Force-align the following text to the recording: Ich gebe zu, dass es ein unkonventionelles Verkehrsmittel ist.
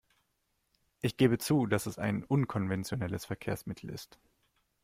Ich 1.01 1.15
gebe 1.15 1.37
zu, 1.37 1.67
dass 1.67 1.85
es 1.85 1.99
ein 1.99 2.23
unkonventionelles 2.23 3.25
Verkehrsmittel 3.25 3.91
ist. 3.91 4.17